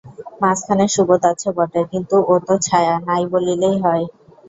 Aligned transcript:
মাঝখানে 0.41 0.85
সুবোধ 0.95 1.21
আছে 1.31 1.49
বটে, 1.57 1.81
কিন্তু 1.91 2.15
ও 2.27 2.43
তো 2.47 2.53
ছায়া, 2.65 2.95
নাই 3.07 3.23
বলিলেই 3.33 3.75
হয়। 3.83 4.05